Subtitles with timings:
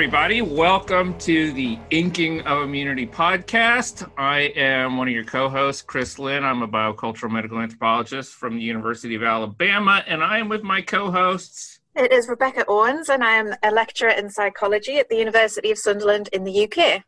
[0.00, 0.40] Hey, everybody.
[0.40, 4.10] Welcome to the Inking of Immunity podcast.
[4.16, 6.42] I am one of your co hosts, Chris Lynn.
[6.42, 10.80] I'm a biocultural medical anthropologist from the University of Alabama, and I am with my
[10.80, 11.80] co hosts.
[11.94, 15.76] It is Rebecca Owens, and I am a lecturer in psychology at the University of
[15.76, 17.02] Sunderland in the UK.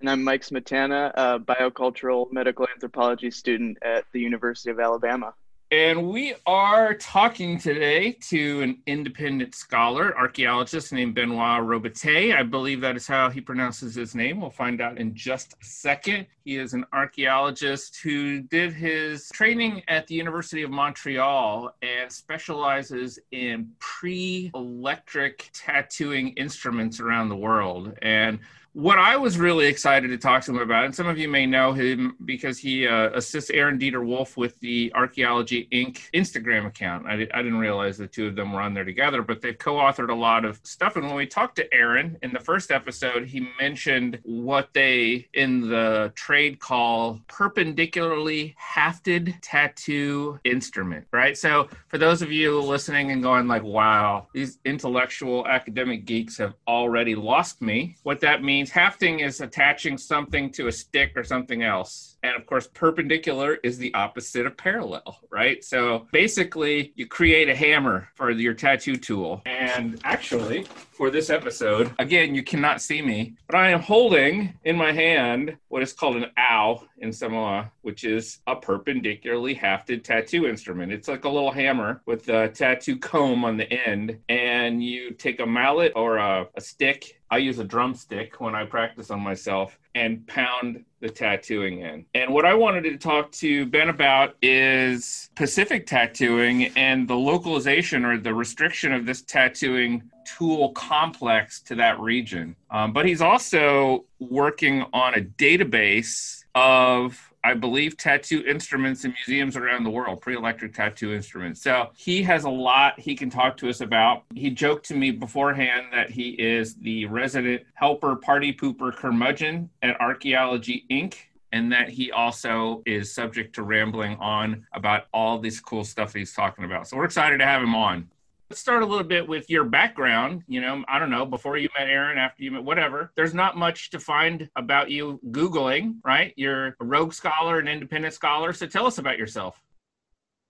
[0.00, 5.32] And I'm Mike Smetana, a biocultural medical anthropology student at the University of Alabama.
[5.76, 12.34] And we are talking today to an independent scholar, archaeologist named Benoit Robitaille.
[12.34, 14.40] I believe that is how he pronounces his name.
[14.40, 16.28] We'll find out in just a second.
[16.46, 23.18] He is an archaeologist who did his training at the University of Montreal and specializes
[23.32, 27.92] in pre electric tattooing instruments around the world.
[28.00, 28.38] And
[28.76, 31.46] what I was really excited to talk to him about, and some of you may
[31.46, 36.10] know him because he uh, assists Aaron Deter-Wolf with the Archaeology Ink.
[36.12, 37.06] Instagram account.
[37.06, 39.76] I, I, didn't realize the two of them were on there together, but they've co
[39.76, 40.96] authored a lot of stuff.
[40.96, 45.70] And when we talked to Aaron in the first episode, he mentioned what they in
[45.70, 51.38] the trade call perpendicularly hafted tattoo instrument, right?
[51.38, 56.52] So for those of you listening and going, like, wow, these intellectual academic geeks have
[56.68, 61.22] already lost me, what that means means hafting is attaching something to a stick or
[61.22, 62.15] something else.
[62.26, 65.64] And of course, perpendicular is the opposite of parallel, right?
[65.64, 69.42] So basically, you create a hammer for your tattoo tool.
[69.46, 74.76] And actually, for this episode, again, you cannot see me, but I am holding in
[74.76, 80.48] my hand what is called an au in Samoa, which is a perpendicularly hafted tattoo
[80.48, 80.90] instrument.
[80.90, 85.38] It's like a little hammer with a tattoo comb on the end, and you take
[85.38, 87.20] a mallet or a, a stick.
[87.30, 92.04] I use a drumstick when I practice on myself and pound the tattooing in.
[92.14, 98.04] And what I wanted to talk to Ben about is Pacific tattooing and the localization
[98.04, 102.56] or the restriction of this tattooing tool complex to that region.
[102.70, 109.56] Um, but he's also working on a database of I believe, tattoo instruments in museums
[109.56, 111.62] around the world, pre electric tattoo instruments.
[111.62, 114.24] So he has a lot he can talk to us about.
[114.34, 120.00] He joked to me beforehand that he is the resident helper party pooper curmudgeon at
[120.00, 125.84] Archaeology Ink and that he also is subject to rambling on about all this cool
[125.84, 126.88] stuff he's talking about.
[126.88, 128.08] So we're excited to have him on.
[128.48, 130.44] Let's start a little bit with your background.
[130.46, 133.10] You know, I don't know, before you met Aaron, after you met, whatever.
[133.16, 136.32] There's not much to find about you Googling, right?
[136.36, 138.52] You're a rogue scholar, an independent scholar.
[138.52, 139.60] So tell us about yourself.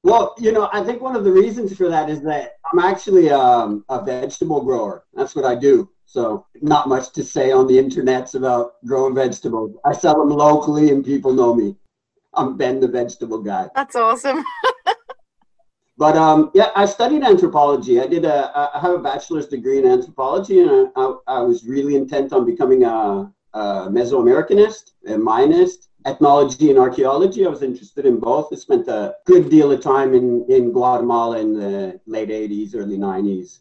[0.03, 3.31] Well, you know, I think one of the reasons for that is that I'm actually
[3.31, 5.05] um, a vegetable grower.
[5.15, 5.91] That's what I do.
[6.05, 9.75] So, not much to say on the internets about growing vegetables.
[9.85, 11.77] I sell them locally and people know me.
[12.35, 13.69] I'm Ben the vegetable guy.
[13.75, 14.45] That's awesome.
[15.99, 18.01] But um, yeah, I studied anthropology.
[18.01, 21.67] I did a, I have a bachelor's degree in anthropology, and I, I, I was
[21.67, 27.45] really intent on becoming a, a Mesoamericanist, a Mayanist, ethnology and archaeology.
[27.45, 28.53] I was interested in both.
[28.53, 32.97] I spent a good deal of time in, in Guatemala in the late 80s, early
[32.97, 33.61] 90s,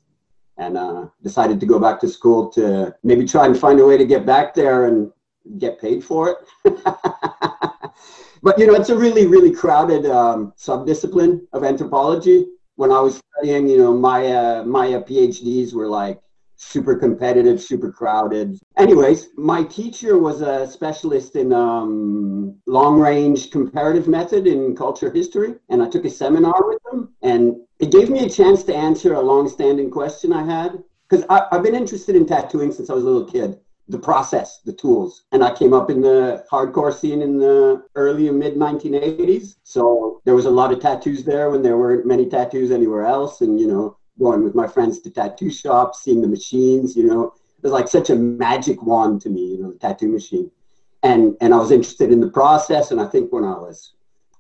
[0.58, 3.98] and uh, decided to go back to school to maybe try and find a way
[3.98, 5.12] to get back there and
[5.58, 6.30] get paid for
[6.66, 6.76] it.
[8.42, 12.46] but you know, it's a really, really crowded um, subdiscipline of anthropology.
[12.76, 16.22] When I was studying, you know, my uh, my uh, PhDs were like
[16.58, 18.60] super competitive, super crowded.
[18.78, 25.56] Anyways, my teacher was a specialist in um, long range comparative method in culture history,
[25.70, 29.14] and I took a seminar with him, and it gave me a chance to answer
[29.14, 33.04] a long standing question I had because I've been interested in tattooing since I was
[33.04, 35.26] a little kid the process, the tools.
[35.32, 39.58] And I came up in the hardcore scene in the early and mid 1980s.
[39.64, 43.42] So there was a lot of tattoos there when there weren't many tattoos anywhere else.
[43.42, 47.26] And, you know, going with my friends to tattoo shops, seeing the machines, you know,
[47.26, 50.50] it was like such a magic wand to me, you know, the tattoo machine.
[51.04, 52.90] And, and I was interested in the process.
[52.90, 53.94] And I think when I was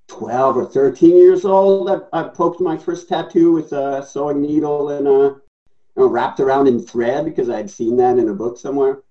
[0.07, 4.89] 12 or 13 years old, I, I poked my first tattoo with a sewing needle
[4.89, 5.41] and a, you
[5.97, 9.03] know, wrapped around in thread because I had seen that in a book somewhere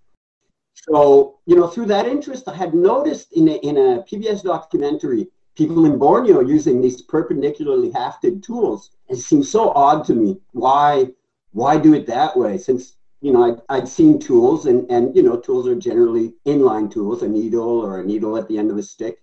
[0.74, 5.28] so, you know, through that interest, I had noticed in a, in a PBS documentary
[5.56, 8.90] people in Borneo using these perpendicularly hafted tools.
[9.08, 10.40] It seemed so odd to me.
[10.52, 11.08] Why,
[11.52, 12.58] why do it that way?
[12.58, 16.92] Since you know, I'd, I'd seen tools, and and you know, tools are generally inline
[16.92, 19.22] tools, a needle or a needle at the end of a stick.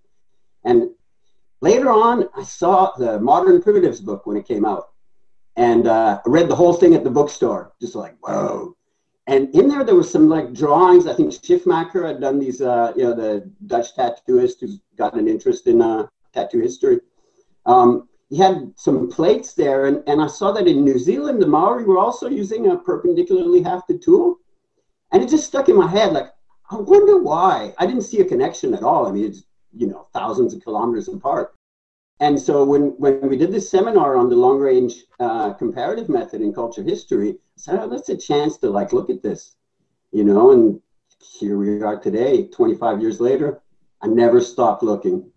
[0.64, 0.90] And
[1.62, 4.90] later on, I saw the Modern Primitives book when it came out,
[5.56, 8.76] and uh, I read the whole thing at the bookstore, just like whoa
[9.28, 11.08] and in there there were some like drawings.
[11.08, 15.28] I think Schiffmacher had done these, uh, you know, the Dutch tattooist who's got an
[15.28, 17.00] interest in uh, tattoo history.
[17.66, 21.48] Um, he had some plates there, and, and I saw that in New Zealand the
[21.48, 24.38] Maori were also using a perpendicularly hafted tool.
[25.12, 26.30] And it just stuck in my head like,
[26.72, 27.74] I wonder why.
[27.78, 29.06] I didn't see a connection at all.
[29.06, 29.44] I mean, it's,
[29.76, 31.54] you know, thousands of kilometers apart.
[32.22, 36.40] And so when, when we did this seminar on the long range uh, comparative method
[36.42, 39.56] in culture history, I said, oh, that's a chance to like look at this,
[40.12, 40.80] you know, and
[41.20, 43.60] here we are today, 25 years later.
[44.04, 45.32] I never stopped looking.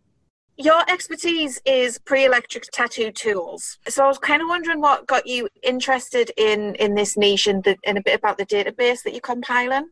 [0.59, 3.79] Your expertise is pre-electric tattoo tools.
[3.89, 7.65] So I was kind of wondering what got you interested in in this niche and,
[7.65, 9.89] the, and a bit about the database that you're compiling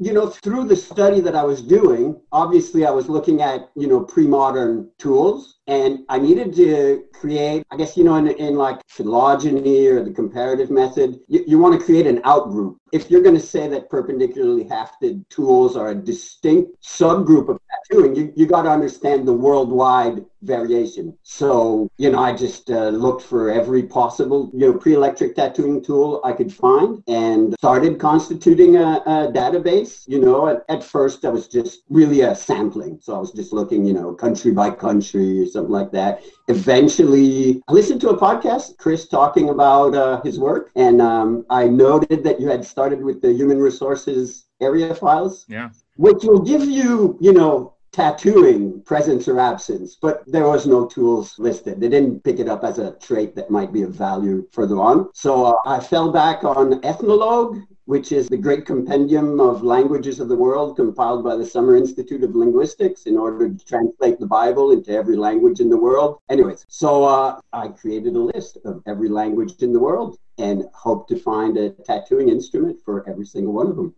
[0.00, 3.86] you know, through the study that I was doing, obviously I was looking at, you
[3.86, 8.80] know, pre-modern tools and I needed to create, I guess, you know, in, in like
[8.88, 12.76] phylogeny or the comparative method, you, you want to create an outgroup.
[12.92, 17.59] If you're going to say that perpendicularly hafted tools are a distinct subgroup of
[17.90, 21.16] tattooing, you, you got to understand the worldwide variation.
[21.22, 26.20] So, you know, I just uh, looked for every possible, you know, pre-electric tattooing tool
[26.24, 30.08] I could find and started constituting a, a database.
[30.08, 32.98] You know, at, at, first I was just really a sampling.
[33.02, 36.22] So I was just looking, you know, country by country or something like that.
[36.48, 41.68] Eventually, I listened to a podcast, Chris talking about uh, his work, and um, I
[41.68, 45.44] noted that you had started with the human resources area files.
[45.48, 45.70] Yeah.
[45.96, 51.38] Which will give you, you know, tattooing presence or absence, but there was no tools
[51.38, 51.80] listed.
[51.80, 55.10] They didn't pick it up as a trait that might be of value further on.
[55.12, 60.28] So uh, I fell back on Ethnologue, which is the great compendium of languages of
[60.28, 64.70] the world compiled by the Summer Institute of Linguistics in order to translate the Bible
[64.70, 66.20] into every language in the world.
[66.28, 71.08] Anyways, so uh, I created a list of every language in the world and hope
[71.08, 73.94] to find a tattooing instrument for every single one of them.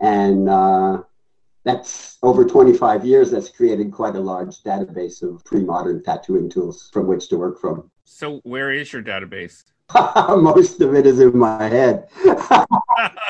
[0.00, 1.02] And uh,
[1.64, 7.06] that's over 25 years that's created quite a large database of pre-modern tattooing tools from
[7.06, 7.90] which to work from.
[8.04, 9.64] So where is your database?
[9.94, 12.08] Most of it is in my head.
[12.24, 12.66] I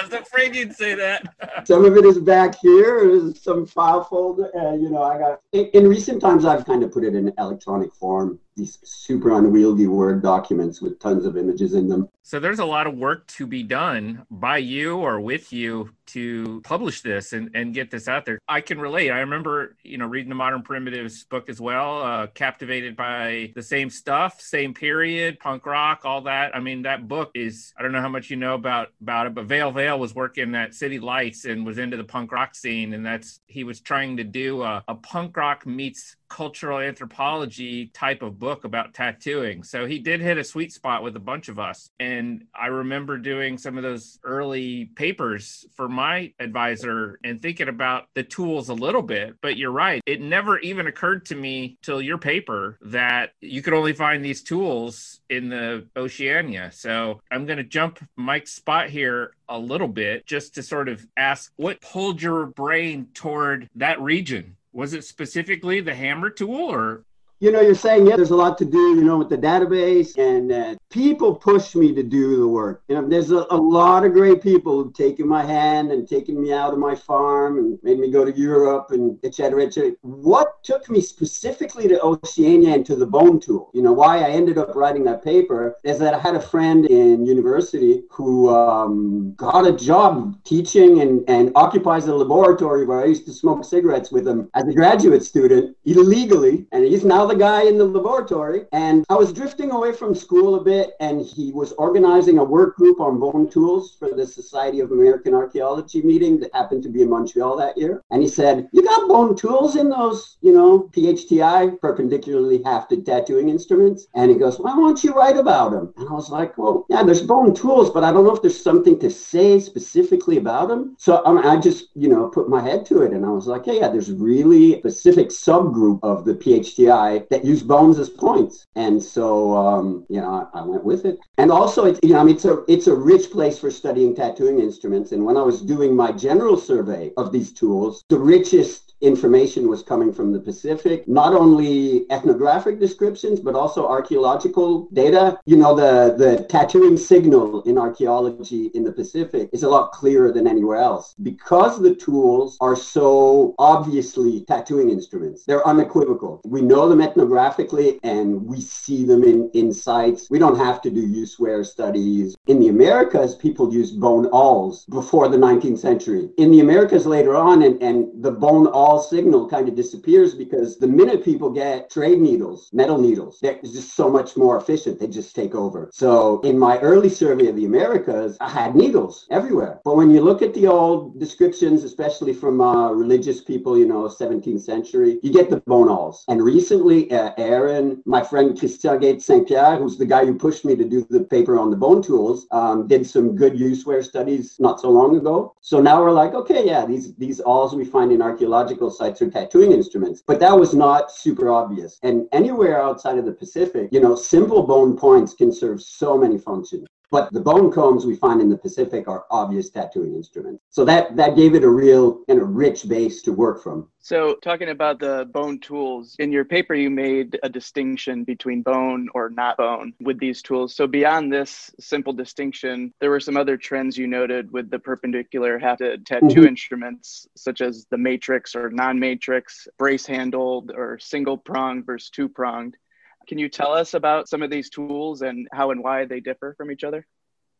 [0.02, 1.34] was afraid you'd say that.
[1.66, 5.66] Some of it is back here some file folder uh, you know i got in,
[5.66, 10.22] in recent times i've kind of put it in electronic form these super unwieldy Word
[10.22, 12.08] documents with tons of images in them.
[12.22, 16.60] So there's a lot of work to be done by you or with you to
[16.62, 18.38] publish this and, and get this out there.
[18.46, 19.10] I can relate.
[19.10, 23.62] I remember, you know, reading the Modern Primitives book as well, uh, captivated by the
[23.62, 26.54] same stuff, same period, punk rock, all that.
[26.54, 29.34] I mean, that book is, I don't know how much you know about, about it,
[29.34, 32.92] but Vale Vale was working at City Lights and was into the punk rock scene.
[32.92, 38.22] And that's, he was trying to do a, a punk rock meets cultural anthropology type
[38.22, 39.62] of book about tattooing.
[39.62, 41.90] So he did hit a sweet spot with a bunch of us.
[42.00, 48.06] And I remember doing some of those early papers for my advisor and thinking about
[48.14, 49.36] the tools a little bit.
[49.42, 50.00] But you're right.
[50.06, 54.42] It never even occurred to me till your paper that you could only find these
[54.42, 56.70] tools in the Oceania.
[56.72, 61.06] So I'm going to jump Mike's spot here a little bit just to sort of
[61.18, 67.04] ask what pulled your brain toward that region was it specifically the hammer tool or?
[67.40, 70.16] You know, you're saying, yeah, there's a lot to do, you know, with the database,
[70.16, 72.82] and uh, people push me to do the work.
[72.88, 76.40] You know, there's a, a, lot of great people who've taken my hand and taken
[76.40, 79.72] me out of my farm and made me go to Europe and et cetera, et
[79.72, 79.92] cetera.
[80.02, 84.30] What took me specifically to Oceania and to the bone tool, you know, why I
[84.30, 89.34] ended up writing that paper is that I had a friend in university who um,
[89.36, 94.12] got a job teaching and, and occupies a laboratory where I used to smoke cigarettes
[94.12, 98.66] with him as a graduate student illegally, and he's now the guy in the laboratory,
[98.72, 102.76] and I was drifting away from school a bit, and he was organizing a work
[102.76, 107.02] group on bone tools for the Society of American Archaeology meeting that happened to be
[107.02, 108.02] in Montreal that year.
[108.10, 113.48] And he said, "You got bone tools in those, you know, PHTI, perpendicularly hafted tattooing
[113.48, 116.86] instruments?" And he goes, "Why don't you write about them?" And I was like, "Well,
[116.88, 120.68] yeah, there's bone tools, but I don't know if there's something to say specifically about
[120.68, 123.46] them." So um, I just, you know, put my head to it, and I was
[123.46, 128.08] like, "Hey, yeah, there's really a specific subgroup of the PHTI that use bones as
[128.08, 128.66] points.
[128.74, 131.18] And so, um, you know, I, I, went with it.
[131.38, 134.14] And also, it's, you know, I mean, it's a, it's a rich place for studying
[134.14, 135.12] tattooing instruments.
[135.12, 139.82] And when I was doing my general survey of these tools, the richest information was
[139.82, 145.38] coming from the Pacific, not only ethnographic descriptions, but also archaeological data.
[145.44, 150.32] You know, the, the tattooing signal in archaeology in the Pacific is a lot clearer
[150.32, 155.44] than anywhere else because the tools are so obviously tattooing instruments.
[155.44, 156.40] They're unequivocal.
[156.44, 160.28] We know them ethnographically and we see them in, in sites.
[160.30, 162.36] We don't have to do use wear studies.
[162.46, 166.30] In the Americas, people used bone awls before the 19th century.
[166.38, 170.34] In the Americas later on, and, and the bone awl call signal kind of disappears
[170.34, 175.00] because the minute people get trade needles, metal needles, they're just so much more efficient.
[175.00, 175.88] They just take over.
[175.94, 179.80] So in my early survey of the Americas, I had needles everywhere.
[179.82, 184.02] But when you look at the old descriptions, especially from uh, religious people, you know,
[184.08, 186.24] 17th century, you get the bone awls.
[186.28, 189.48] And recently, uh, Aaron, my friend Christian Gates St.
[189.48, 192.46] Pierre, who's the guy who pushed me to do the paper on the bone tools,
[192.50, 195.54] um, did some good use wear studies not so long ago.
[195.62, 199.30] So now we're like, okay, yeah, these these awls we find in archaeological sites or
[199.30, 200.22] tattooing instruments.
[200.26, 201.98] But that was not super obvious.
[202.02, 206.38] And anywhere outside of the Pacific, you know, simple bone points can serve so many
[206.38, 206.86] functions.
[207.12, 210.64] But the bone combs we find in the Pacific are obvious tattooing instruments.
[210.70, 213.88] So that, that gave it a real and a rich base to work from.
[214.04, 219.08] So, talking about the bone tools, in your paper, you made a distinction between bone
[219.14, 220.74] or not bone with these tools.
[220.74, 225.56] So, beyond this simple distinction, there were some other trends you noted with the perpendicular
[225.56, 226.46] hafted tattoo mm-hmm.
[226.46, 232.28] instruments, such as the matrix or non matrix, brace handled or single pronged versus two
[232.28, 232.76] pronged.
[233.26, 236.54] Can you tell us about some of these tools and how and why they differ
[236.56, 237.06] from each other?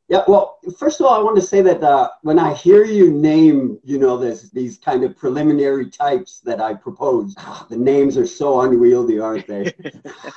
[0.09, 3.13] Yeah, well, first of all, I want to say that uh, when I hear you
[3.13, 7.35] name, you know, this, these kind of preliminary types that I propose,
[7.71, 9.73] the names are so unwieldy, aren't they?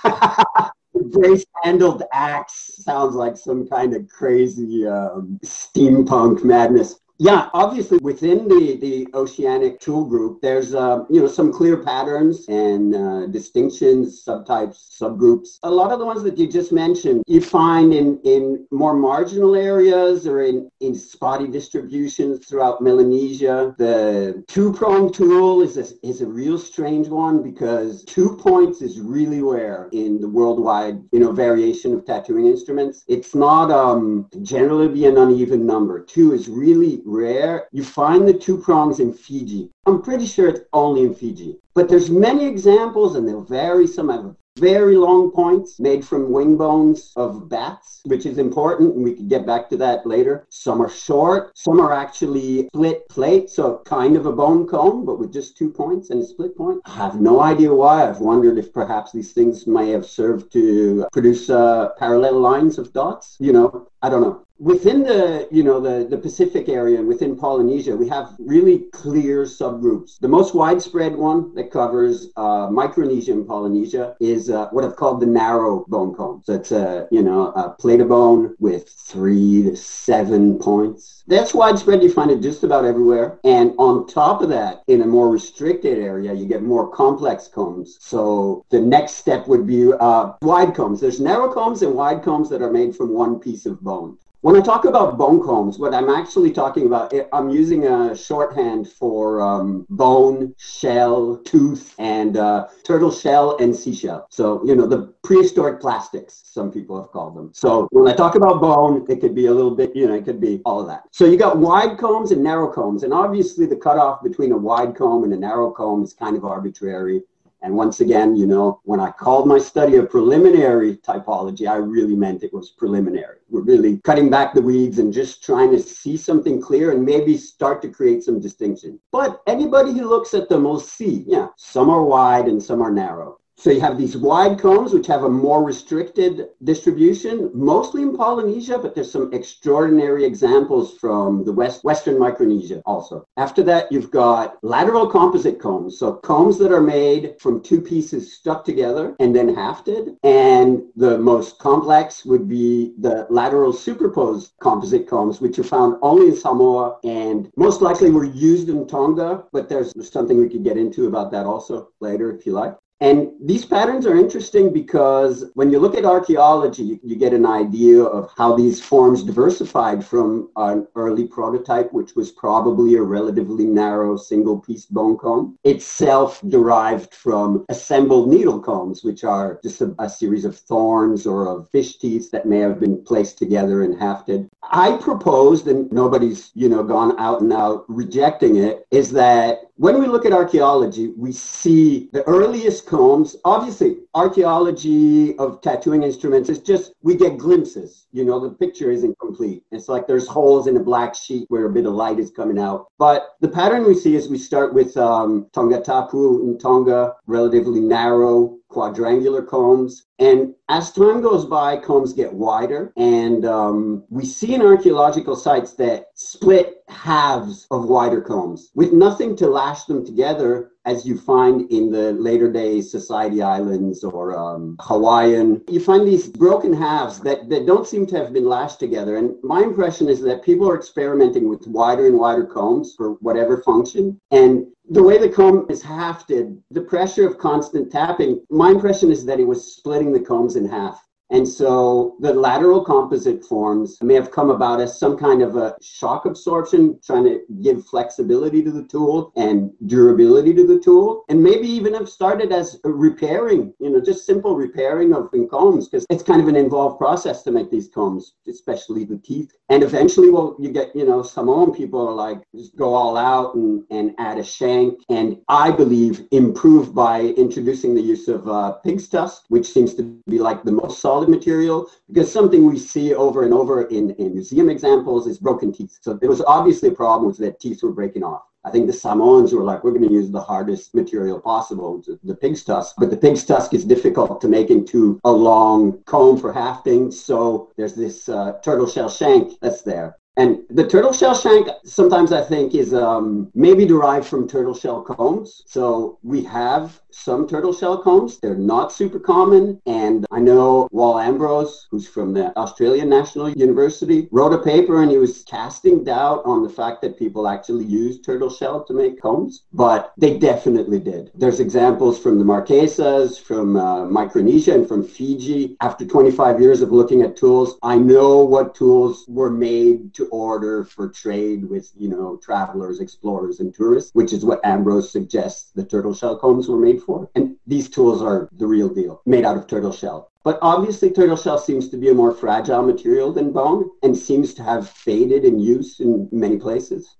[1.11, 8.49] Brace handled axe sounds like some kind of crazy um, steampunk madness yeah, obviously within
[8.49, 14.23] the, the oceanic tool group, there's uh, you know some clear patterns and uh, distinctions,
[14.25, 15.59] subtypes, subgroups.
[15.63, 19.55] A lot of the ones that you just mentioned, you find in in more marginal
[19.55, 23.73] areas or in in spotty distributions throughout Melanesia.
[23.77, 28.99] The two prong tool is a, is a real strange one because two points is
[28.99, 33.05] really rare in the worldwide you know variation of tattooing instruments.
[33.07, 36.03] It's not um generally be an uneven number.
[36.03, 37.67] Two is really rare.
[37.71, 39.69] You find the two prongs in Fiji.
[39.85, 41.57] I'm pretty sure it's only in Fiji.
[41.73, 43.87] But there's many examples and they'll vary.
[43.87, 49.03] Some have very long points made from wing bones of bats, which is important, and
[49.03, 50.47] we can get back to that later.
[50.49, 55.19] Some are short, some are actually split plate, so kind of a bone comb, but
[55.19, 56.79] with just two points and a split point.
[56.85, 58.07] I have no idea why.
[58.07, 62.93] I've wondered if perhaps these things may have served to produce uh, parallel lines of
[62.93, 63.35] dots.
[63.39, 67.35] You know, I don't know within the you know the, the pacific area and within
[67.35, 70.17] polynesia we have really clear subgroups.
[70.19, 75.19] The most widespread one that covers uh, micronesia and polynesia is uh, what i've called
[75.19, 79.63] the narrow bone comb so it's a you know a plate of bone with three
[79.63, 81.23] to seven points.
[81.27, 82.03] That's widespread.
[82.03, 83.39] You find it just about everywhere.
[83.43, 87.97] And on top of that in a more restricted area you get more complex combs
[87.99, 92.49] so the next step would be uh, wide combs there's narrow combs and wide combs
[92.49, 95.95] that are made from one piece of bone when I talk about bone combs, what
[95.95, 102.67] I'm actually talking about, I'm using a shorthand for um, bone, shell, tooth, and uh,
[102.83, 104.27] turtle shell and seashell.
[104.29, 107.53] So, you know, the prehistoric plastics, some people have called them.
[107.55, 110.25] So when I talk about bone, it could be a little bit, you know, it
[110.25, 111.05] could be all of that.
[111.09, 113.01] So you got wide combs and narrow combs.
[113.01, 116.45] And obviously the cutoff between a wide comb and a narrow comb is kind of
[116.45, 117.23] arbitrary.
[117.65, 122.15] And once again, you know, when I called my study a preliminary typology, I really
[122.15, 123.37] meant it was preliminary.
[123.49, 127.37] We're really cutting back the weeds and just trying to see something clear and maybe
[127.37, 128.99] start to create some distinction.
[129.11, 132.91] But anybody who looks at them will see, yeah, some are wide and some are
[132.91, 133.39] narrow.
[133.57, 138.77] So you have these wide combs, which have a more restricted distribution, mostly in Polynesia,
[138.77, 143.25] but there's some extraordinary examples from the West, Western Micronesia also.
[143.37, 145.97] After that, you've got lateral composite combs.
[145.97, 150.17] So combs that are made from two pieces stuck together and then hafted.
[150.23, 156.27] And the most complex would be the lateral superposed composite combs, which are found only
[156.27, 160.77] in Samoa and most likely were used in Tonga, but there's something we could get
[160.77, 162.75] into about that also later if you like.
[163.01, 168.03] And these patterns are interesting because when you look at archaeology, you, get an idea
[168.03, 174.15] of how these forms diversified from an early prototype, which was probably a relatively narrow
[174.15, 180.09] single piece bone comb, itself derived from assembled needle combs, which are just a, a
[180.09, 184.47] series of thorns or of fish teeth that may have been placed together and hafted.
[184.63, 189.99] I proposed, and nobody's, you know, gone out and out rejecting it, is that when
[189.99, 193.35] we look at archaeology, we see the earliest combs.
[193.43, 198.07] Obviously, archaeology of tattooing instruments is just, we get glimpses.
[198.13, 199.63] You know, the picture isn't complete.
[199.71, 202.57] It's like there's holes in a black sheet where a bit of light is coming
[202.57, 202.87] out.
[202.97, 208.57] But the pattern we see is we start with um, Tongatapu in Tonga, relatively narrow,
[208.75, 210.05] quadrangular combs.
[210.19, 212.91] And as time goes by, combs get wider.
[212.97, 219.37] And um, we see in archaeological sites that split halves of wider combs with nothing
[219.37, 224.77] to lash them together as you find in the later day Society Islands or um,
[224.79, 225.61] Hawaiian.
[225.69, 229.17] You find these broken halves that, that don't seem to have been lashed together.
[229.17, 233.61] And my impression is that people are experimenting with wider and wider combs for whatever
[233.61, 234.19] function.
[234.31, 239.25] And the way the comb is hafted, the pressure of constant tapping, my impression is
[239.25, 241.04] that it was splitting the combs in half.
[241.31, 245.75] And so the lateral composite forms may have come about as some kind of a
[245.81, 251.25] shock absorption, trying to give flexibility to the tool and durability to the tool.
[251.29, 256.05] And maybe even have started as repairing, you know, just simple repairing of combs, because
[256.09, 259.51] it's kind of an involved process to make these combs, especially the teeth.
[259.69, 263.55] And eventually, well, you get, you know, Samoan people are like, just go all out
[263.55, 264.99] and, and add a shank.
[265.09, 270.03] And I believe improved by introducing the use of uh, pig's tusk, which seems to
[270.27, 274.11] be like the most solid solid material because something we see over and over in,
[274.15, 275.97] in museum examples is broken teeth.
[276.01, 278.43] So there was obviously a problem with that teeth were breaking off.
[278.65, 282.35] I think the Samoans were like, we're going to use the hardest material possible, the
[282.35, 282.95] pig's tusk.
[282.97, 287.11] But the pig's tusk is difficult to make into a long comb for hafting.
[287.11, 290.17] So there's this uh, turtle shell shank that's there.
[290.37, 295.01] And the turtle shell shank sometimes I think is um, maybe derived from turtle shell
[295.01, 295.63] combs.
[295.65, 298.39] So we have some turtle shell combs.
[298.39, 299.81] They're not super common.
[299.85, 305.09] And I know Wal Ambrose, who's from the Australian National University, wrote a paper and
[305.09, 309.21] he was casting doubt on the fact that people actually use turtle shell to make
[309.21, 311.31] combs, but they definitely did.
[311.33, 315.77] There's examples from the Marquesas, from uh, Micronesia, and from Fiji.
[315.81, 320.83] After 25 years of looking at tools, I know what tools were made to order
[320.83, 325.85] for trade with, you know, travelers, explorers, and tourists, which is what Ambrose suggests the
[325.85, 327.04] turtle shell combs were made for.
[327.35, 330.31] And these tools are the real deal, made out of turtle shell.
[330.43, 334.53] But obviously, turtle shell seems to be a more fragile material than bone and seems
[334.55, 337.15] to have faded in use in many places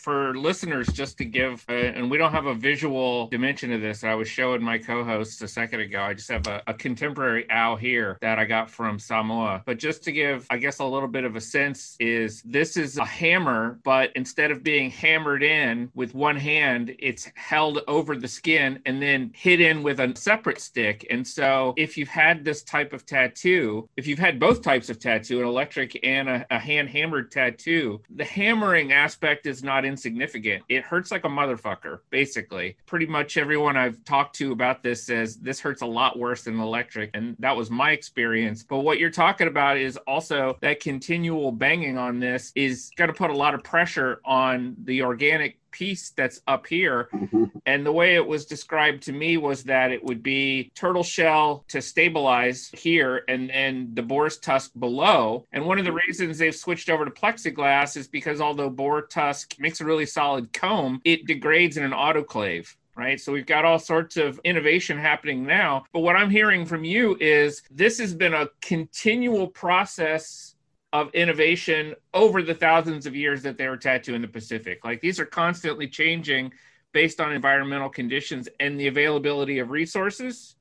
[0.00, 4.04] for listeners just to give uh, and we don't have a visual dimension of this.
[4.04, 6.02] I was showing my co-hosts a second ago.
[6.02, 9.62] I just have a, a, contemporary au here that i got from samoa.
[9.64, 12.98] But just to give i guess a little bit of a sense is this is
[12.98, 18.28] a hammer but instead of being hammered in with one hand it's held over the
[18.28, 21.06] skin and then hit in with a separate stick.
[21.10, 24.98] And so if you've had this type of tattoo if you've had both types of
[24.98, 30.64] tattoo an electric and a, a hand hammered tattoo the hammering aspect is not insignificant.
[30.68, 32.76] It hurts like a motherfucker, basically.
[32.86, 36.58] Pretty much everyone I've talked to about this says this hurts a lot worse than
[36.60, 37.10] electric.
[37.14, 38.62] And that was my experience.
[38.62, 43.14] But what you're talking about is also that continual banging on this is going to
[43.14, 47.08] put a lot of pressure on the organic piece that's up here.
[47.12, 47.44] Mm-hmm.
[47.66, 51.64] And the way it was described to me was that it would be turtle shell
[51.68, 55.44] to stabilize here and then the boar's tusk below.
[55.52, 59.54] And one of the reasons they've switched over to plexiglass is because although boar tusk
[59.58, 63.20] makes a really solid comb, it degrades in an autoclave right?
[63.20, 65.84] So we've got all sorts of innovation happening now.
[65.92, 70.55] But what I'm hearing from you is this has been a continual process
[70.92, 74.84] of innovation over the thousands of years that they were tattooed in the Pacific.
[74.84, 76.52] Like these are constantly changing
[76.92, 80.56] based on environmental conditions and the availability of resources.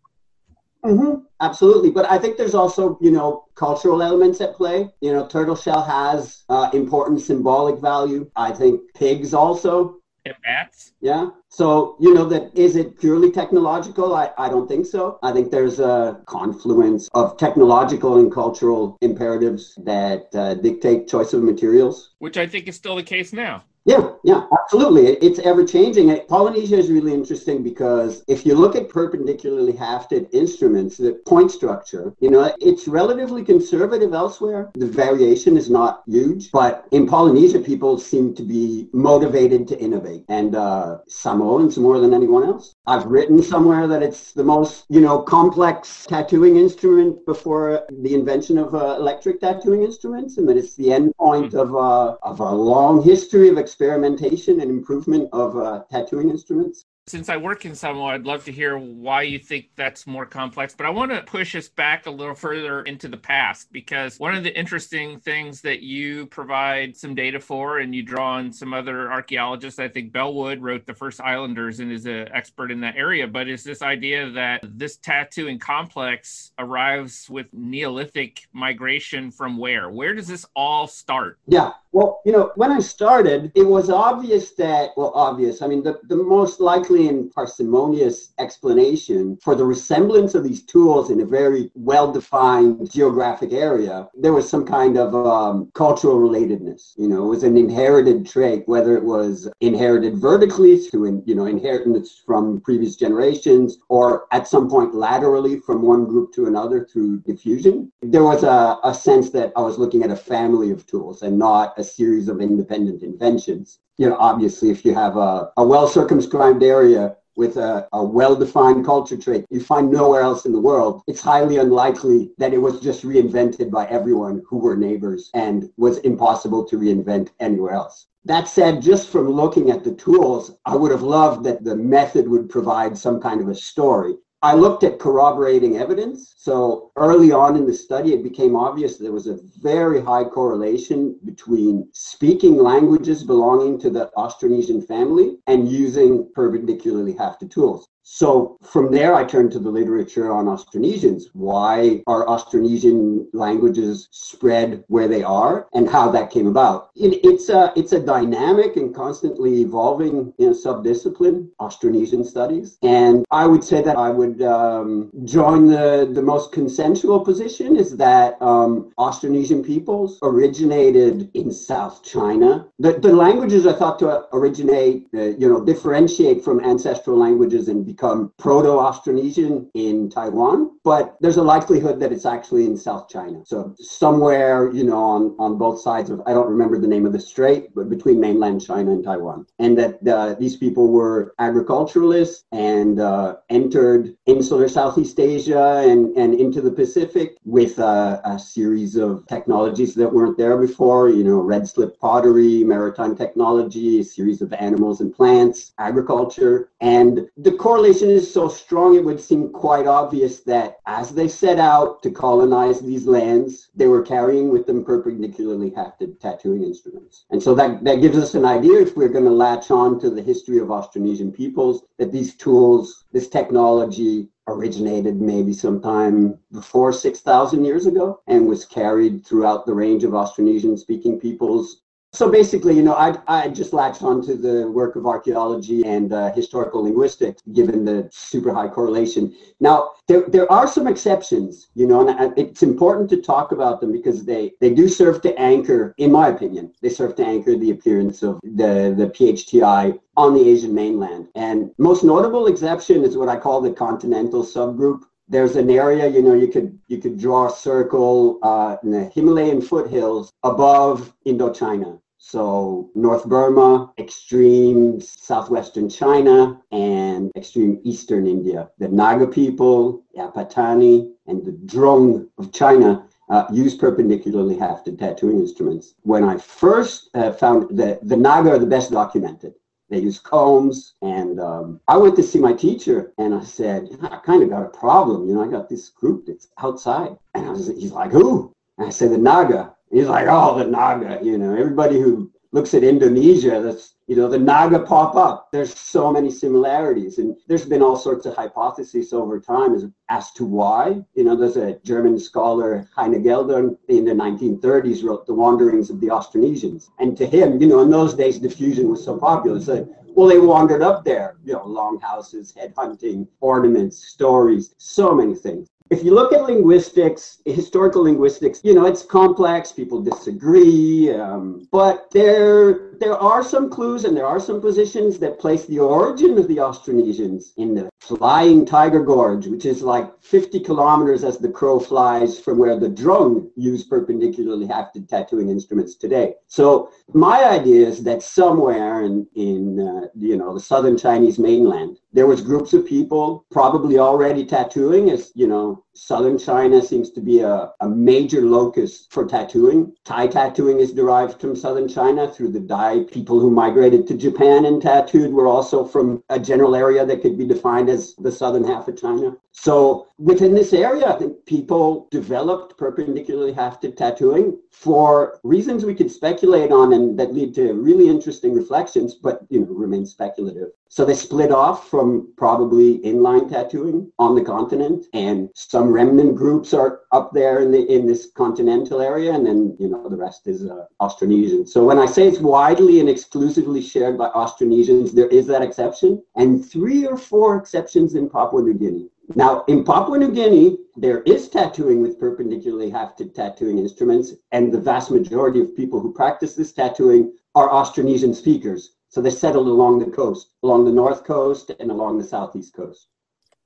[0.84, 1.22] Mm-hmm.
[1.42, 4.90] Absolutely, but I think there's also you know cultural elements at play.
[5.02, 8.30] You know, turtle shell has uh, important symbolic value.
[8.36, 10.94] I think pigs also and bats.
[11.02, 11.30] Yeah.
[11.50, 14.16] So, you know, that is it purely technological?
[14.16, 15.20] I, I don't think so.
[15.24, 21.44] I think there's a confluence of technological and cultural imperatives that uh, dictate choice of
[21.44, 22.12] materials.
[22.20, 23.64] Which I think is still the case now.
[23.86, 25.10] Yeah, yeah, absolutely.
[25.17, 26.19] It's ever changing.
[26.28, 32.15] Polynesia is really interesting because if you look at perpendicularly hafted instruments, the point structure,
[32.19, 34.71] you know, it's relatively conservative elsewhere.
[34.74, 40.26] The variation is not huge, but in Polynesia, people seem to be motivated to innovate,
[40.30, 42.74] and uh, Samoans more than anyone else.
[42.88, 48.58] I've written somewhere that it's the most, you know, complex tattooing instrument before the invention
[48.58, 51.60] of uh, electric tattooing instruments, and that it's the end point hmm.
[51.60, 56.86] of, uh, of a long history of experimentation and improvement of uh, tattooing instruments.
[57.08, 60.74] Since I work in Samoa, I'd love to hear why you think that's more complex.
[60.76, 64.34] But I want to push us back a little further into the past because one
[64.34, 68.74] of the interesting things that you provide some data for, and you draw on some
[68.74, 72.96] other archaeologists, I think Bellwood wrote the first Islanders and is an expert in that
[72.96, 79.91] area, but is this idea that this tattooing complex arrives with Neolithic migration from where?
[79.91, 81.38] Where does this all start?
[81.46, 81.74] Yeah.
[81.91, 85.62] Well, you know, when I started, it was obvious that, well, obvious.
[85.62, 90.64] I mean, the, the most likely carefully and parsimonious explanation for the resemblance of these
[90.64, 96.94] tools in a very well-defined geographic area, there was some kind of um, cultural relatedness.
[96.98, 101.46] You know, it was an inherited trait, whether it was inherited vertically through, you know,
[101.46, 107.20] inheritance from previous generations, or at some point laterally from one group to another through
[107.22, 107.92] diffusion.
[108.02, 111.38] There was a, a sense that I was looking at a family of tools and
[111.38, 113.80] not a series of independent inventions.
[113.98, 118.36] You know, obviously, if you have a, a well circumscribed area with a, a well
[118.36, 122.58] defined culture trait you find nowhere else in the world, it's highly unlikely that it
[122.58, 128.08] was just reinvented by everyone who were neighbors and was impossible to reinvent anywhere else.
[128.26, 132.28] That said, just from looking at the tools, I would have loved that the method
[132.28, 134.16] would provide some kind of a story.
[134.46, 136.36] I looked at corroborating evidence.
[136.38, 141.18] So early on in the study, it became obvious there was a very high correlation
[141.26, 147.88] between speaking languages belonging to the Austronesian family and using perpendicularly hafted tools.
[148.08, 151.24] So from there, I turned to the literature on Austronesians.
[151.34, 156.91] Why are Austronesian languages spread where they are, and how that came about?
[156.96, 162.78] It, it's a it's a dynamic and constantly evolving you know, subdiscipline, Austronesian studies.
[162.84, 167.98] And I would say that I would um, join the the most consensual position is
[167.98, 172.68] that um, Austronesian peoples originated in South China.
[172.78, 177.95] The the languages are thought to originate, uh, you know, differentiate from ancestral languages and
[177.96, 183.41] become Proto-Austronesian in Taiwan, but there's a likelihood that it's actually in South China.
[183.45, 187.13] So somewhere, you know, on, on both sides of, I don't remember the name of
[187.13, 189.48] the strait, but between mainland China and Taiwan.
[189.60, 196.34] And that uh, these people were agriculturalists and uh, entered insular Southeast Asia and, and
[196.36, 201.39] into the Pacific with uh, a series of technologies that weren't there before, you know,
[201.39, 206.69] red slip pottery, maritime technology, a series of animals and plants, agriculture.
[206.80, 211.28] And the correlation correlation is so strong, it would seem quite obvious that as they
[211.28, 217.26] set out to colonize these lands, they were carrying with them perpendicularly hafted tattooing instruments.
[217.32, 220.10] And so that, that gives us an idea, if we're going to latch on to
[220.10, 227.66] the history of Austronesian peoples, that these tools, this technology, originated maybe sometime before 6,000
[227.66, 231.82] years ago and was carried throughout the range of Austronesian speaking peoples
[232.15, 236.32] so basically, you know, I, I just latched onto the work of archaeology and uh,
[236.32, 239.36] historical linguistics, given the super high correlation.
[239.60, 243.91] Now, there, there are some exceptions, you know, and it's important to talk about them
[243.91, 247.71] because they, they do serve to anchor, in my opinion, they serve to anchor the
[247.71, 251.28] appearance of the, the PHTI on the Asian mainland.
[251.36, 256.21] And most notable exception is what I call the continental subgroup there's an area you
[256.21, 261.99] know you could you could draw a circle uh, in the himalayan foothills above indochina
[262.17, 268.69] so North Burma, extreme southwestern China, and extreme eastern India.
[268.80, 275.39] The Naga people, the Patani, and the Drung of China uh, use perpendicularly hafted tattooing
[275.39, 275.95] instruments.
[276.01, 279.54] When I first uh, found that the Naga are the best documented.
[279.89, 284.17] They use combs, and um, I went to see my teacher, and I said, I
[284.17, 285.28] kind of got a problem.
[285.28, 288.51] You know, I got this group that's outside, and I was, he's like, who?
[288.80, 289.75] And I said, the Naga.
[289.96, 291.20] He's like, oh, the Naga.
[291.24, 295.48] You know, everybody who looks at Indonesia, that's you know the Naga pop up.
[295.54, 300.34] There's so many similarities, and there's been all sorts of hypotheses over time as, as
[300.34, 301.02] to why.
[301.14, 306.08] You know, there's a German scholar Heine-Geldern in the 1930s wrote The Wanderings of the
[306.08, 309.62] Austronesians, and to him, you know, in those days diffusion was so popular.
[309.62, 315.36] So well, they wandered up there, you know, longhouses, head hunting, ornaments, stories, so many
[315.36, 315.70] things.
[315.91, 322.10] If you look at linguistics, historical linguistics, you know, it's complex, people disagree, um, but
[322.12, 326.48] there there are some clues and there are some positions that place the origin of
[326.48, 331.80] the Austronesians in the Flying Tiger Gorge, which is like 50 kilometers as the crow
[331.80, 336.36] flies from where the Drung used perpendicularly hafted tattooing instruments today.
[336.48, 342.00] So my idea is that somewhere in, in uh, you know, the southern Chinese mainland,
[342.13, 347.22] there was groups of people probably already tattooing as, you know, southern China seems to
[347.22, 349.94] be a, a major locus for tattooing.
[350.04, 354.66] Thai tattooing is derived from southern China through the Dai people who migrated to Japan
[354.66, 358.64] and tattooed were also from a general area that could be defined as the southern
[358.64, 359.38] half of China.
[359.52, 366.12] So within this area, I think people developed perpendicularly hafted tattooing for reasons we could
[366.12, 370.72] speculate on and that lead to really interesting reflections, but you know remain speculative.
[370.88, 376.74] So they split off from probably inline tattooing on the continent, and some remnant groups
[376.74, 380.48] are up there in the in this continental area, and then you know the rest
[380.48, 381.67] is uh, Austronesian.
[381.67, 386.24] So when I say it's widely and exclusively shared by Austronesians, there is that exception,
[386.36, 389.10] and three or four exceptions in Papua New Guinea.
[389.34, 394.80] Now, in Papua New Guinea, there is tattooing with perpendicularly hafted tattooing instruments, and the
[394.80, 398.95] vast majority of people who practice this tattooing are Austronesian speakers.
[399.15, 403.08] So they settled along the coast, along the north coast and along the southeast coast.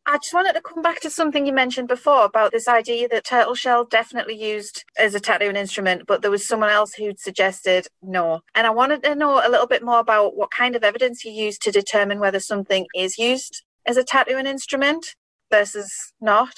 [0.05, 3.25] I just wanted to come back to something you mentioned before about this idea that
[3.25, 7.87] turtle shell definitely used as a tattooing instrument, but there was someone else who'd suggested
[8.03, 8.41] no.
[8.53, 11.31] And I wanted to know a little bit more about what kind of evidence you
[11.31, 15.15] use to determine whether something is used as a tattooing instrument
[15.49, 16.53] versus not.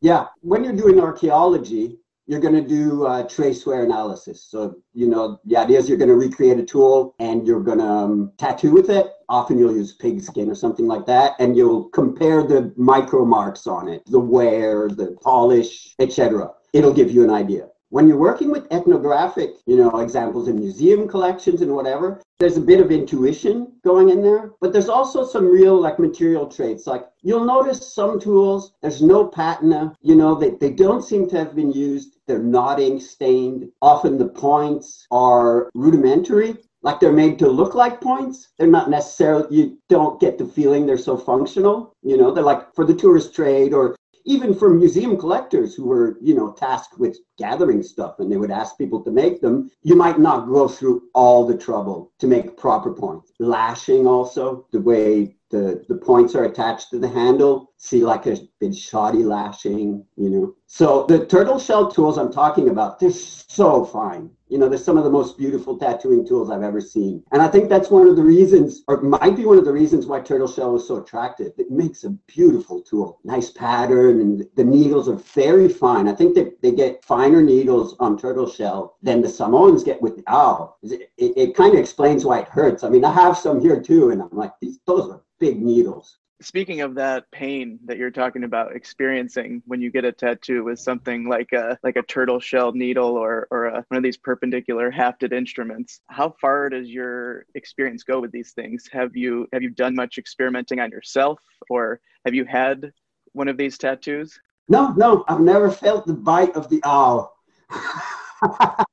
[0.00, 4.42] Yeah, when you're doing archaeology, you're going to do uh, trace wear analysis.
[4.42, 7.78] So, you know, the idea is you're going to recreate a tool and you're going
[7.78, 9.06] to um, tattoo with it.
[9.28, 13.66] Often you'll use pig skin or something like that, and you'll compare the micro marks
[13.66, 16.52] on it, the wear, the polish, etc.
[16.72, 21.06] It'll give you an idea when you're working with ethnographic, you know, examples in museum
[21.08, 25.46] collections and whatever, there's a bit of intuition going in there, but there's also some
[25.46, 26.86] real like material traits.
[26.86, 31.38] Like you'll notice some tools, there's no patina, you know, they, they don't seem to
[31.38, 32.18] have been used.
[32.26, 33.70] They're not ink stained.
[33.80, 36.56] Often the points are rudimentary.
[36.82, 38.48] Like they're made to look like points.
[38.58, 41.94] They're not necessarily, you don't get the feeling they're so functional.
[42.02, 43.96] You know, they're like for the tourist trade or
[44.26, 48.50] even for museum collectors who were, you know, tasked with gathering stuff and they would
[48.50, 52.56] ask people to make them, you might not go through all the trouble to make
[52.56, 53.32] proper points.
[53.38, 58.36] Lashing also, the way the, the points are attached to the handle, see like a
[58.60, 60.54] bit shoddy lashing, you know.
[60.66, 64.30] So the turtle shell tools I'm talking about, they're so fine.
[64.48, 67.22] You know, they're some of the most beautiful tattooing tools I've ever seen.
[67.32, 70.06] And I think that's one of the reasons, or might be one of the reasons
[70.06, 71.52] why turtle shell was so attractive.
[71.58, 73.20] It makes a beautiful tool.
[73.24, 76.06] Nice pattern, and the needles are very fine.
[76.06, 80.22] I think that they get finer needles on turtle shell than the Samoans get with
[80.28, 80.76] au.
[80.82, 82.84] It, it, it kind of explains why it hurts.
[82.84, 86.18] I mean, I have some here too, and I'm like, these those are big needles.
[86.42, 90.78] Speaking of that pain that you're talking about experiencing when you get a tattoo with
[90.78, 94.92] something like a like a turtle shell needle or or a, one of these perpendicular
[94.92, 98.86] hafted instruments how far does your experience go with these things?
[98.92, 102.92] Have you have you done much experimenting on yourself or have you had
[103.32, 104.38] one of these tattoos?
[104.68, 107.30] No no i've never felt the bite of the au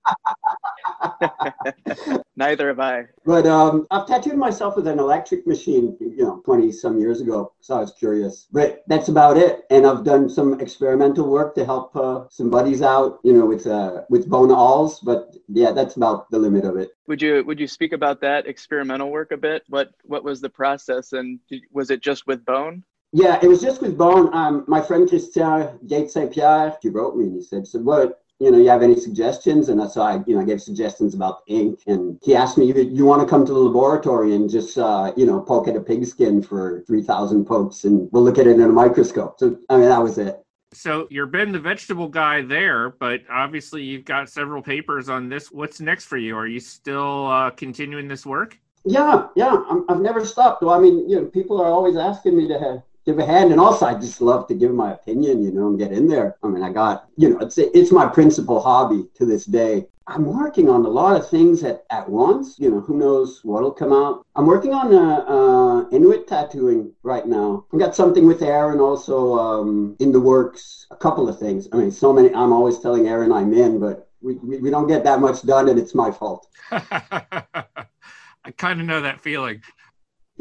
[2.35, 3.05] Neither have I.
[3.25, 7.53] But um, I've tattooed myself with an electric machine, you know, 20 some years ago.
[7.59, 8.47] So I was curious.
[8.51, 9.65] But that's about it.
[9.69, 13.67] And I've done some experimental work to help uh, some buddies out, you know, with
[13.67, 14.99] uh, with bone awls.
[15.03, 16.91] But yeah, that's about the limit of it.
[17.07, 19.63] Would you would you speak about that experimental work a bit?
[19.69, 22.83] What what was the process, and did, was it just with bone?
[23.15, 24.33] Yeah, it was just with bone.
[24.33, 28.22] Um, my friend Christian Gates Saint Pierre, he wrote me and he said, "said What
[28.43, 29.69] you know, you have any suggestions?
[29.69, 31.79] And so I, you know, I gave suggestions about ink.
[31.88, 35.13] And he asked me, you, you want to come to the laboratory and just, uh,
[35.15, 38.62] you know, poke at a pigskin for 3,000 pokes and we'll look at it in
[38.62, 39.39] a microscope.
[39.39, 40.39] So, I mean, that was it.
[40.73, 45.51] So you're Ben the vegetable guy there, but obviously you've got several papers on this.
[45.51, 46.36] What's next for you?
[46.36, 48.58] Are you still uh, continuing this work?
[48.86, 49.63] Yeah, yeah.
[49.69, 50.63] i have never stopped.
[50.63, 53.51] Well, I mean, you know, people are always asking me to have, give a hand.
[53.51, 56.37] And also, I just love to give my opinion, you know, and get in there.
[56.43, 59.87] I mean, I got, you know, it's it's my principal hobby to this day.
[60.05, 62.59] I'm working on a lot of things at, at once.
[62.59, 64.25] You know, who knows what'll come out.
[64.35, 67.65] I'm working on uh, Inuit tattooing right now.
[67.73, 70.87] I got something with Aaron also um, in the works.
[70.91, 71.67] A couple of things.
[71.71, 72.33] I mean, so many.
[72.33, 75.69] I'm always telling Aaron I'm in, but we, we, we don't get that much done,
[75.69, 76.47] and it's my fault.
[76.71, 79.61] I kind of know that feeling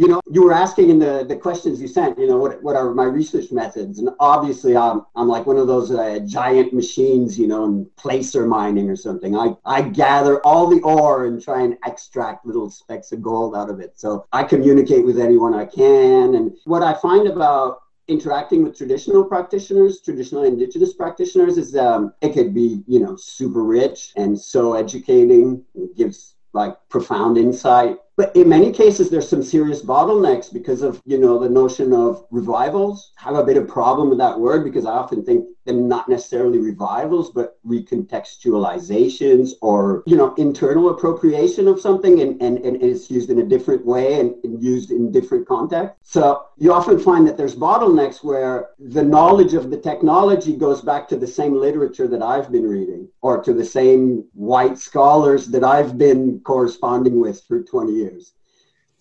[0.03, 2.75] you know, you were asking in the, the questions you sent, you know, what, what
[2.75, 4.01] are my research methods?
[4.01, 8.45] And obviously, I'm, I'm like one of those uh, giant machines, you know, in placer
[8.45, 9.37] mining or something.
[9.37, 13.71] I, I gather all the ore and try and extract little specks of gold out
[13.71, 13.93] of it.
[13.95, 16.35] So I communicate with anyone I can.
[16.35, 22.33] And what I find about interacting with traditional practitioners, traditional indigenous practitioners, is um, it
[22.33, 25.65] could be, you know, super rich and so educating.
[25.77, 31.01] It gives like profound insight but in many cases, there's some serious bottlenecks because of,
[31.07, 33.13] you know, the notion of revivals.
[33.19, 36.09] I have a bit of problem with that word because I often think they're not
[36.09, 43.11] necessarily revivals, but recontextualizations or, you know, internal appropriation of something and, and, and it's
[43.11, 46.13] used in a different way and, and used in different contexts.
[46.13, 51.09] So you often find that there's bottlenecks where the knowledge of the technology goes back
[51.09, 55.65] to the same literature that I've been reading or to the same white scholars that
[55.65, 58.35] I've been corresponding with for 20 years years.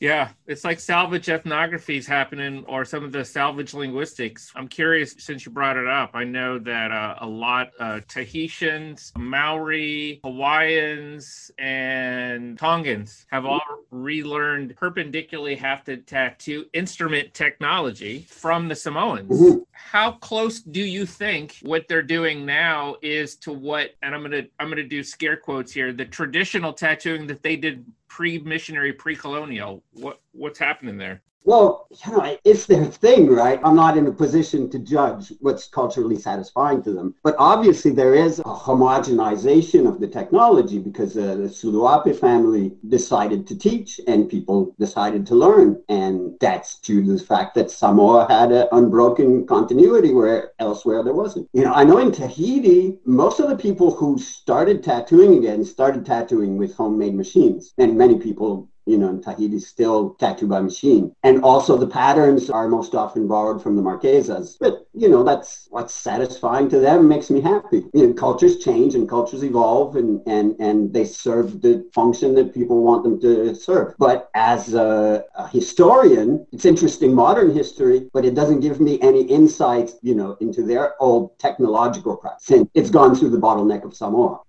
[0.02, 4.52] Yeah, it's like salvage ethnography is happening, or some of the salvage linguistics.
[4.56, 9.14] I'm curious, since you brought it up, I know that uh, a lot uh, Tahitians,
[9.16, 13.62] Maori, Hawaiians, and Tongans have all
[13.92, 19.60] relearned perpendicularly hafted tattoo instrument technology from the Samoans.
[19.72, 23.92] How close do you think what they're doing now is to what?
[24.02, 25.94] And I'm gonna I'm gonna do scare quotes here.
[25.94, 29.82] The traditional tattooing that they did pre-missionary, pre-colonial.
[29.94, 31.22] What what's happening there?
[31.44, 33.60] Well, you know, it's their thing, right?
[33.64, 37.16] I'm not in a position to judge what's culturally satisfying to them.
[37.24, 43.48] But obviously, there is a homogenization of the technology because uh, the Suluape family decided
[43.48, 45.82] to teach and people decided to learn.
[45.90, 51.16] And that's due to the fact that Samoa had an unbroken continuity where elsewhere there
[51.16, 51.50] wasn't.
[51.54, 56.06] You know, I know in Tahiti, most of the people who started tattooing again started
[56.06, 57.74] tattooing with homemade machines.
[57.80, 61.16] And many people you know, in Tahiti is still tattoo by machine.
[61.24, 64.58] And also the patterns are most often borrowed from the Marquesas.
[64.60, 67.84] But, you know, that's what's satisfying to them, makes me happy.
[67.94, 72.54] You know, cultures change and cultures evolve and, and, and they serve the function that
[72.54, 73.94] people want them to serve.
[73.98, 79.22] But as a, a historian, it's interesting modern history, but it doesn't give me any
[79.24, 82.68] insights, you know, into their old technological practice.
[82.74, 84.40] It's gone through the bottleneck of Samoa.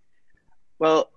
[0.79, 1.11] Well,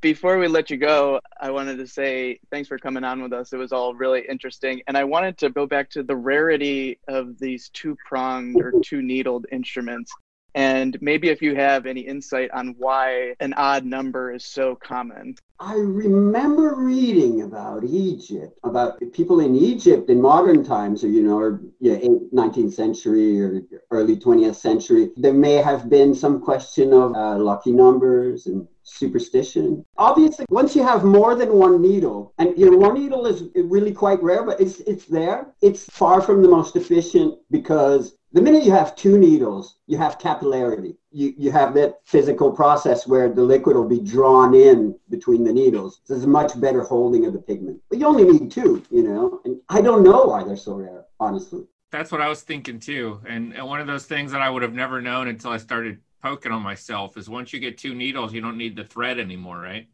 [0.00, 3.52] before we let you go, I wanted to say thanks for coming on with us.
[3.52, 4.82] It was all really interesting.
[4.86, 9.02] And I wanted to go back to the rarity of these two pronged or two
[9.02, 10.12] needled instruments.
[10.54, 15.34] And maybe if you have any insight on why an odd number is so common.
[15.58, 21.38] I remember reading about Egypt, about people in Egypt in modern times, or you know,
[21.38, 25.10] or yeah, 19th century or early 20th century.
[25.16, 29.84] There may have been some question of uh, lucky numbers and superstition.
[29.96, 33.92] Obviously, once you have more than one needle, and you know, one needle is really
[33.92, 35.54] quite rare, but it's it's there.
[35.60, 40.18] It's far from the most efficient because the minute you have two needles, you have
[40.18, 40.96] capillarity.
[41.10, 45.52] You, you have that physical process where the liquid will be drawn in between the
[45.52, 46.00] needles.
[46.08, 47.82] There's a much better holding of the pigment.
[47.90, 51.04] But you only need two, you know, and I don't know why they're so rare,
[51.20, 51.66] honestly.
[51.90, 53.20] That's what I was thinking too.
[53.28, 55.98] And, and one of those things that I would have never known until I started
[56.22, 59.58] poking on myself is once you get two needles, you don't need the thread anymore,
[59.58, 59.88] right?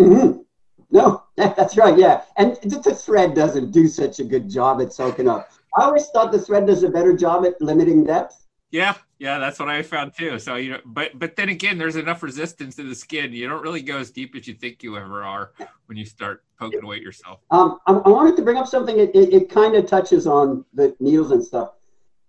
[0.00, 0.38] Mm-hmm.
[0.90, 1.98] No, that's right.
[1.98, 2.22] Yeah.
[2.36, 5.50] And the thread doesn't do such a good job at soaking up.
[5.76, 8.46] I always thought the thread does a better job at limiting depth.
[8.70, 10.38] Yeah, yeah, that's what I found too.
[10.38, 13.32] So you know, but but then again, there's enough resistance in the skin.
[13.32, 15.52] You don't really go as deep as you think you ever are
[15.86, 17.40] when you start poking away at yourself.
[17.50, 18.98] Um, I, I wanted to bring up something.
[18.98, 21.72] It, it, it kind of touches on the needles and stuff.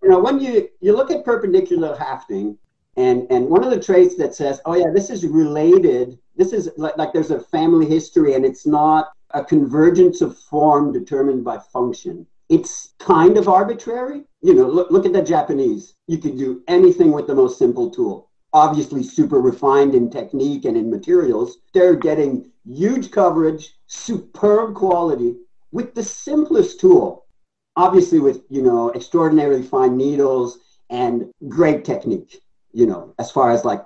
[0.01, 2.57] You know, when you you look at perpendicular hafting,
[2.99, 6.19] and and one of the traits that says, oh yeah, this is related.
[6.35, 10.91] This is like, like there's a family history, and it's not a convergence of form
[10.91, 12.27] determined by function.
[12.49, 14.25] It's kind of arbitrary.
[14.41, 15.93] You know, look, look at the Japanese.
[16.07, 18.29] You can do anything with the most simple tool.
[18.51, 21.59] Obviously, super refined in technique and in materials.
[21.73, 25.37] They're getting huge coverage, superb quality
[25.71, 27.27] with the simplest tool.
[27.77, 30.59] Obviously, with you know extraordinarily fine needles
[30.89, 33.85] and great technique you know, as far as like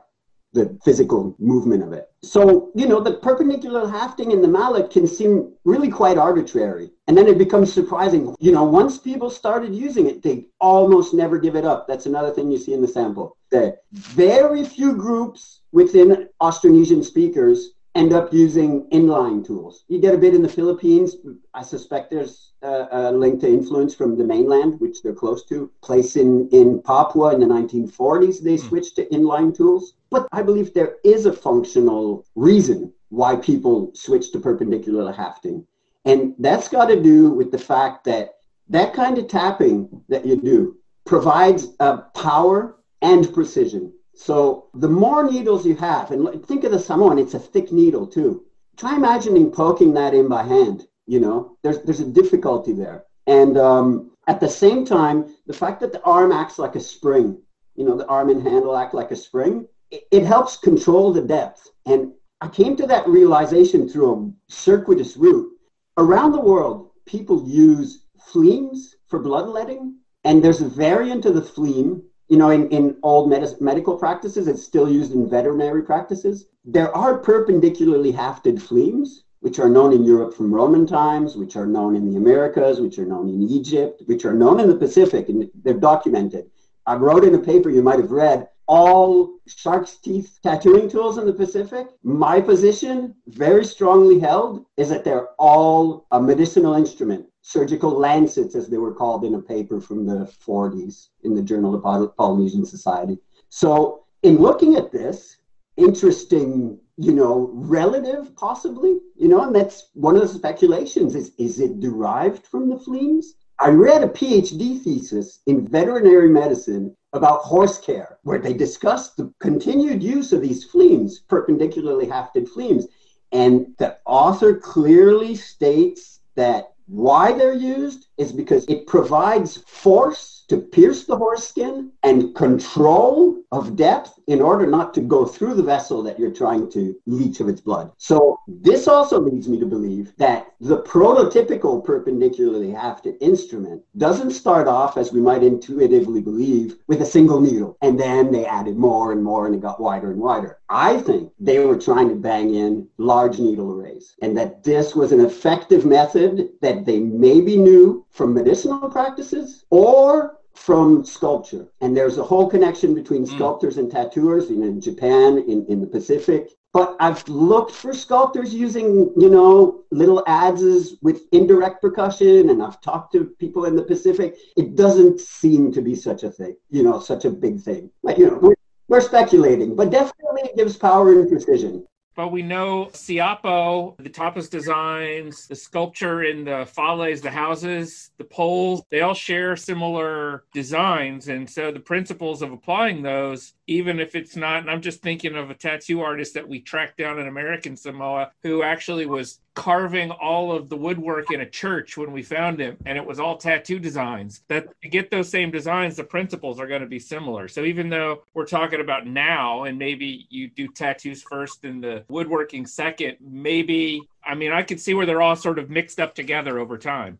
[0.53, 2.09] the physical movement of it.
[2.23, 6.91] So, you know, the perpendicular hafting in the mallet can seem really quite arbitrary.
[7.07, 8.35] And then it becomes surprising.
[8.39, 11.87] You know, once people started using it, they almost never give it up.
[11.87, 13.35] That's another thing you see in the sample.
[13.49, 19.85] The very few groups within Austronesian speakers end up using inline tools.
[19.87, 21.15] You get a bit in the Philippines.
[21.53, 25.71] I suspect there's a, a, link to influence from the mainland, which they're close to.
[25.81, 28.67] Place in, in Papua in the 1940s, they hmm.
[28.67, 29.93] switched to inline tools.
[30.09, 35.65] But I believe there is a functional reason why people switch to perpendicular hafting.
[36.05, 38.35] And that's got to do with the fact that
[38.69, 45.29] that kind of tapping that you do provides a power and precision so the more
[45.29, 48.45] needles you have, and think of the Samoan, it's a thick needle too.
[48.77, 50.87] Try imagining poking that in by hand.
[51.05, 55.79] You know, there's there's a difficulty there, and um, at the same time, the fact
[55.81, 57.41] that the arm acts like a spring,
[57.75, 61.21] you know, the arm and handle act like a spring, it, it helps control the
[61.21, 61.69] depth.
[61.85, 65.51] And I came to that realization through a circuitous route.
[65.97, 72.01] Around the world, people use fleams for bloodletting, and there's a variant of the fleam
[72.33, 76.47] you know, in, in old med- medical practices, it's still used in veterinary practices.
[76.65, 79.09] There are perpendicularly hafted fleams,
[79.41, 82.97] which are known in Europe from Roman times, which are known in the Americas, which
[82.97, 86.49] are known in Egypt, which are known in the Pacific, and they're documented.
[86.87, 91.27] I wrote in a paper you might have read all shark's teeth tattooing tools in
[91.27, 91.85] the Pacific.
[92.01, 97.27] My position, very strongly held, is that they're all a medicinal instrument.
[97.43, 101.75] Surgical lancets, as they were called in a paper from the 40s in the Journal
[101.75, 103.19] of Polynesian Society.
[103.49, 105.37] So, in looking at this,
[105.75, 111.59] interesting, you know, relative possibly, you know, and that's one of the speculations is is
[111.59, 113.25] it derived from the fleams?
[113.59, 119.31] I read a PhD thesis in veterinary medicine about horse care, where they discussed the
[119.39, 122.85] continued use of these fleams, perpendicularly hafted fleams.
[123.31, 130.57] And the author clearly states that why they're used is because it provides force to
[130.57, 135.63] pierce the horse skin and control of depth in order not to go through the
[135.63, 137.91] vessel that you're trying to leach of its blood.
[137.97, 144.67] So this also leads me to believe that the prototypical perpendicularly hafted instrument doesn't start
[144.67, 149.11] off as we might intuitively believe with a single needle and then they added more
[149.11, 150.59] and more and it got wider and wider.
[150.69, 155.11] I think they were trying to bang in large needle arrays and that this was
[155.11, 161.67] an effective method that they maybe knew from medicinal practices or from sculpture.
[161.81, 163.35] And there's a whole connection between mm.
[163.35, 166.49] sculptors and tattooers in, in Japan, in, in the Pacific.
[166.73, 172.81] But I've looked for sculptors using, you know, little adzes with indirect percussion, and I've
[172.81, 174.35] talked to people in the Pacific.
[174.57, 177.91] It doesn't seem to be such a thing, you know, such a big thing.
[178.01, 178.55] But, you know, we're,
[178.87, 181.85] we're speculating, but definitely it gives power and precision.
[182.15, 188.23] But we know Siapo, the tapas designs, the sculpture in the fales, the houses, the
[188.23, 191.27] poles, they all share similar designs.
[191.27, 195.35] And so the principles of applying those, even if it's not, and I'm just thinking
[195.35, 200.11] of a tattoo artist that we tracked down in American Samoa who actually was carving
[200.11, 203.37] all of the woodwork in a church when we found him and it was all
[203.37, 204.41] tattoo designs.
[204.47, 207.47] That to get those same designs the principles are going to be similar.
[207.47, 212.03] So even though we're talking about now and maybe you do tattoos first and the
[212.07, 216.15] woodworking second maybe i mean i can see where they're all sort of mixed up
[216.15, 217.19] together over time.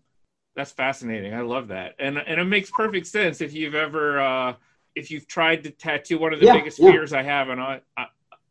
[0.56, 1.34] That's fascinating.
[1.34, 1.96] I love that.
[2.00, 4.54] And and it makes perfect sense if you've ever uh
[4.96, 6.92] if you've tried to tattoo one of the yeah, biggest yeah.
[6.92, 8.06] fears i have and I, I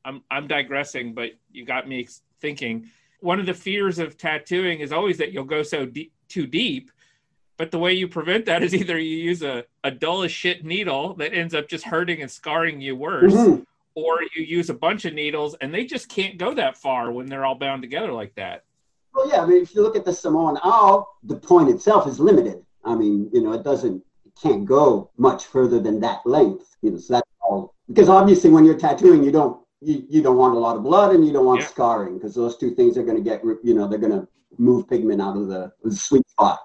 [0.05, 2.09] i'm i'm digressing but you got me
[2.41, 2.91] thinking
[3.23, 6.91] one of the fears of tattooing is always that you'll go so deep, too deep.
[7.57, 10.65] But the way you prevent that is either you use a, a dull as shit
[10.65, 13.63] needle that ends up just hurting and scarring you worse, mm-hmm.
[13.95, 17.27] or you use a bunch of needles and they just can't go that far when
[17.27, 18.65] they're all bound together like that.
[19.15, 22.19] Well, yeah, I mean, if you look at the Samoan owl, the point itself is
[22.19, 22.65] limited.
[22.85, 24.03] I mean, you know, it doesn't,
[24.41, 26.77] can't go much further than that length.
[26.83, 27.75] You know, so that's all.
[27.89, 31.15] Because obviously, when you're tattooing, you don't you, you don't want a lot of blood
[31.15, 31.67] and you don't want yeah.
[31.67, 34.27] scarring because those two things are going to get you know they're going to
[34.59, 36.61] move pigment out of the, the sweet spot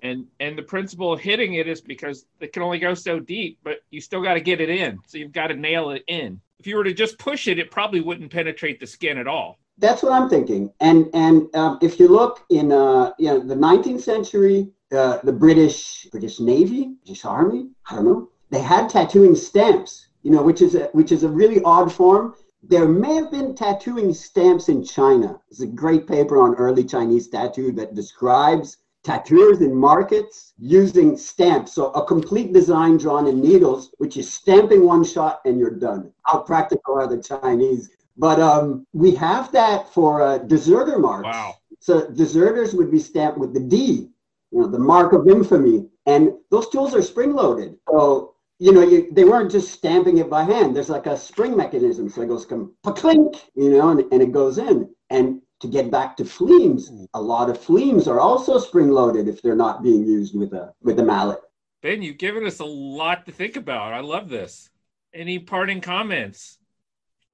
[0.00, 3.58] and and the principle of hitting it is because it can only go so deep
[3.62, 6.40] but you still got to get it in so you've got to nail it in
[6.58, 9.58] if you were to just push it it probably wouldn't penetrate the skin at all
[9.78, 13.54] that's what i'm thinking and and um, if you look in uh you know the
[13.54, 19.34] 19th century uh, the british british navy british army i don't know they had tattooing
[19.34, 23.30] stamps you know which is a, which is a really odd form there may have
[23.30, 25.40] been tattooing stamps in China.
[25.50, 31.72] It's a great paper on early Chinese tattoo that describes tattooers in markets using stamps.
[31.72, 36.12] So a complete design drawn in needles, which is stamping one shot and you're done.
[36.22, 37.90] How practical are the Chinese?
[38.16, 41.24] But um, we have that for uh, deserter marks.
[41.24, 41.54] Wow.
[41.80, 44.10] So deserters would be stamped with the D,
[44.52, 45.86] you know, the mark of infamy.
[46.06, 47.76] And those tools are spring loaded.
[47.88, 48.32] So
[48.62, 50.76] you know, you, they weren't just stamping it by hand.
[50.76, 52.08] There's like a spring mechanism.
[52.08, 54.88] So it goes come clink, you know, and, and it goes in.
[55.10, 59.42] And to get back to fleams, a lot of fleams are also spring loaded if
[59.42, 61.40] they're not being used with a with a mallet.
[61.82, 63.94] Ben, you've given us a lot to think about.
[63.94, 64.70] I love this.
[65.12, 66.58] Any parting comments?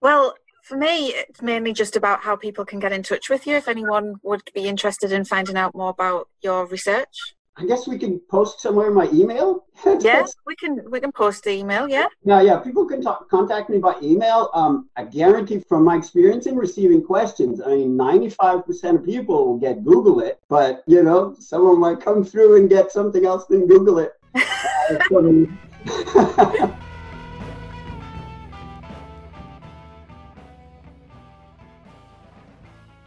[0.00, 0.34] Well,
[0.68, 3.68] for me, it's mainly just about how people can get in touch with you if
[3.68, 7.34] anyone would be interested in finding out more about your research.
[7.56, 9.64] I guess we can post somewhere my email.
[10.00, 10.78] yes, we can.
[10.90, 11.88] We can post the email.
[11.88, 12.06] Yeah.
[12.22, 12.58] Yeah, yeah.
[12.58, 14.50] People can talk, contact me by email.
[14.54, 19.46] Um, I guarantee from my experience in receiving questions, I mean, ninety-five percent of people
[19.46, 23.46] will get Google it, but you know, someone might come through and get something else
[23.46, 24.12] than Google it.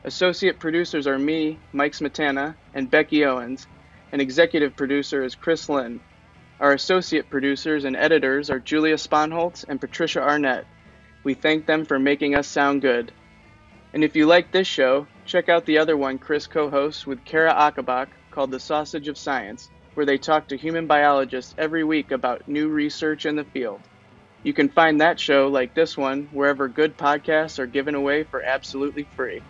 [0.02, 3.68] Associate producers are me, Mike Smetana, and Becky Owens,
[4.12, 6.00] and executive producer is Chris Lynn.
[6.60, 10.66] Our associate producers and editors are Julia Sponholtz and Patricia Arnett.
[11.24, 13.12] We thank them for making us sound good.
[13.92, 17.24] And if you like this show, check out the other one Chris co hosts with
[17.24, 22.10] Cara Ocobock called The Sausage of Science, where they talk to human biologists every week
[22.10, 23.80] about new research in the field.
[24.42, 28.42] You can find that show, like this one, wherever good podcasts are given away for
[28.42, 29.42] absolutely free.